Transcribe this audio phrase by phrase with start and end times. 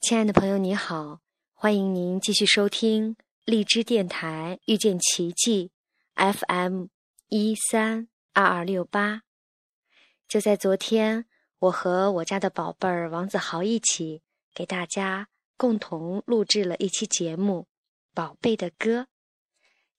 [0.00, 1.20] 亲爱的朋友，你好，
[1.52, 5.72] 欢迎您继续收听荔枝电台遇见奇迹
[6.14, 6.86] FM
[7.28, 9.22] 一三二二六八。
[10.28, 11.26] 就在昨天，
[11.58, 14.22] 我和我家的宝贝儿王子豪一起
[14.54, 17.62] 给大家共同录制了一期节目
[18.14, 19.00] 《宝贝的歌》。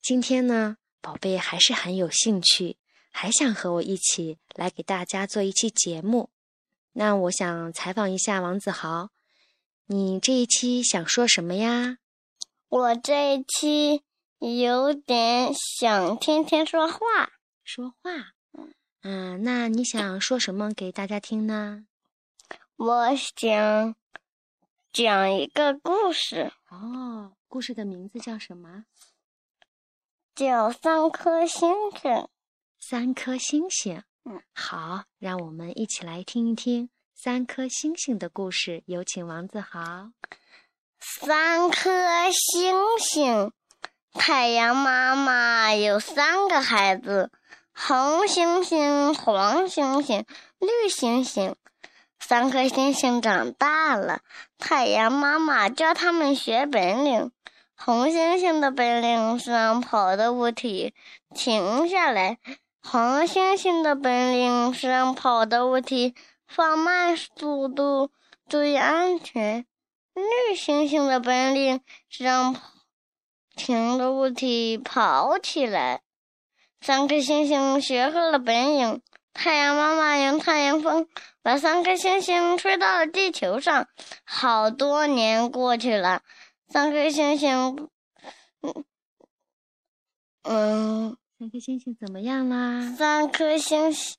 [0.01, 2.77] 今天呢，宝贝还是很有兴趣，
[3.11, 6.29] 还想和我一起来给大家做一期节目。
[6.93, 9.09] 那我想采访一下王子豪，
[9.91, 11.97] 你这一期想说什么呀？
[12.67, 14.03] 我这一期
[14.37, 16.99] 有点想天天说话。
[17.63, 18.33] 说话。
[19.01, 21.87] 嗯，那你想说什么给大家听呢？
[22.75, 23.95] 我想
[24.93, 26.53] 讲一个故事。
[26.69, 28.85] 哦，故事的名字叫什么？
[30.35, 32.27] 叫三颗星星。
[32.79, 34.03] 三颗星星。
[34.25, 36.91] 嗯，好，让我们一起来听一听
[37.21, 38.81] 三颗星星的故事。
[38.85, 40.11] 有请王子豪。
[41.01, 43.51] 三颗星星，
[44.13, 47.29] 太阳妈妈有三个孩子。
[47.73, 50.25] 红星星、黄星星、
[50.59, 51.57] 绿星星，
[52.21, 54.21] 三颗星星长大了。
[54.57, 57.33] 太阳妈妈教他们学本领。
[57.75, 60.93] 红星星的本领是让跑的物体
[61.35, 62.37] 停下来，
[62.81, 66.15] 黄星星的本领是让跑的物体
[66.49, 68.09] 放慢速度，
[68.47, 69.67] 注意安全。
[70.15, 71.79] 绿星星的本领
[72.09, 72.55] 是让
[73.55, 76.01] 停的物体跑起来。
[76.81, 79.01] 三颗星星学会了本领，
[79.31, 81.07] 太阳妈妈用太阳风
[81.43, 83.87] 把三颗星星吹到了地球上。
[84.25, 86.23] 好多年过去了，
[86.67, 87.89] 三颗星星，
[88.61, 88.85] 嗯
[90.43, 92.95] 嗯，三颗星星怎么样啦？
[92.97, 94.17] 三颗星星，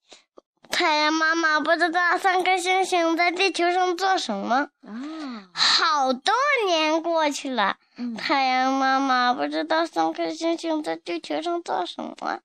[0.71, 4.71] 太阳妈妈不知道三颗星星在地球上做什么。
[4.87, 6.33] 啊，好多
[6.67, 12.41] 年过去了，嗯，太阳妈妈不知道三颗星星在地球上做什么。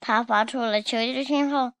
[0.00, 1.72] 它发出了求救信号，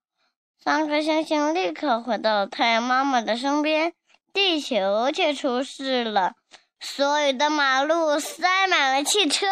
[0.62, 3.92] 三颗星星立刻回到太阳妈妈的身边。
[4.34, 6.34] 地球却出事了，
[6.78, 9.46] 所有的马路塞满了汽车，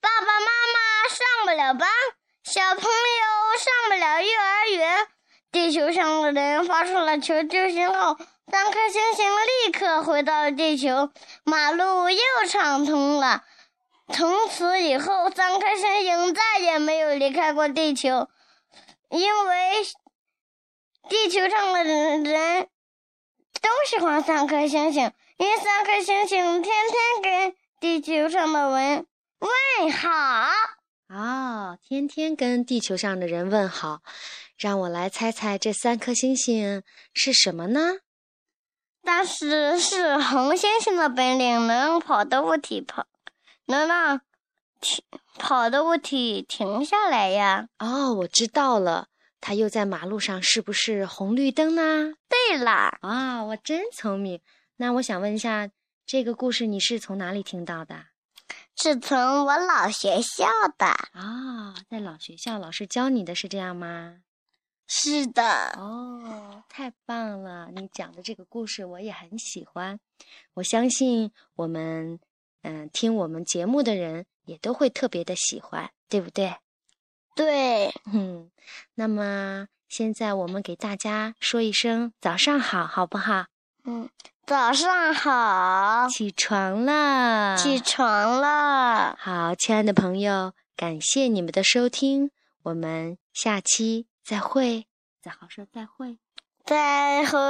[0.00, 1.88] 爸爸妈妈上不了班，
[2.44, 5.06] 小朋友上不了幼儿园。
[5.52, 8.16] 地球上的人发出了求救信号，
[8.50, 9.26] 三颗星星
[9.66, 11.10] 立刻回到了地球，
[11.44, 12.18] 马路又
[12.48, 13.44] 畅通了。
[14.12, 18.28] 从此以后，三颗星星再也没有离开过地球，
[19.10, 19.82] 因为
[21.10, 26.74] 地球上的人都喜欢三颗星星，因为三颗星星天
[27.22, 29.06] 天跟地球上的人
[29.38, 30.08] 问好。
[31.08, 34.00] 哦，天天跟地球上的人问好，
[34.62, 37.96] 让我来猜猜这三颗星星是什么呢？
[39.02, 43.08] 但是是红星星的本领，能跑的物体跑。
[43.66, 44.20] 能让
[44.80, 47.66] 停跑的物体停下来呀！
[47.80, 49.08] 哦，我知道了，
[49.40, 52.14] 它又在马路上，是不是红绿灯呢？
[52.28, 54.40] 对啦，啊，我真聪明。
[54.76, 55.68] 那我想问一下，
[56.06, 58.04] 这个故事你是从哪里听到的？
[58.76, 60.46] 是从我老学校
[60.78, 60.86] 的。
[60.86, 64.18] 啊，在老学校老师教你的是这样吗？
[64.94, 65.42] 是的。
[65.78, 67.70] 哦，太棒了！
[67.74, 69.98] 你讲的这个故事我也很喜欢，
[70.52, 72.20] 我相信我们。
[72.64, 76.54] 嗯，听我们节目的人也都会特别的喜欢，对不对？
[77.34, 78.52] 对，嗯。
[78.94, 83.46] 那么现在我们给大家说一声早上好，好不好？
[83.82, 84.08] 嗯，
[84.46, 86.06] 早上好。
[86.08, 89.16] 起床了，起床了。
[89.18, 92.30] 好，亲爱的朋友，感谢你们的收听，
[92.62, 94.86] 我们下期再会。
[95.22, 96.18] 再好说再会，
[96.64, 97.42] 再会。